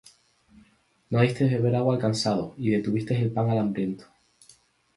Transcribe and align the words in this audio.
No 1.11 1.21
diste 1.25 1.43
de 1.49 1.59
beber 1.59 1.75
agua 1.75 1.93
al 1.93 2.01
cansado, 2.01 2.55
Y 2.57 2.71
detuviste 2.71 3.15
el 3.15 3.31
pan 3.31 3.51
al 3.51 3.59
hambriento. 3.59 4.05